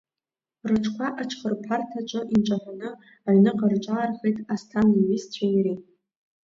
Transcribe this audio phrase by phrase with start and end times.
[0.69, 2.89] Рыҽқәа аҽхырԥарҭаҿы инҿаҳәаны
[3.27, 5.79] аҩныҟа рҿаархеит Асҭана иҩызцәеи иареи.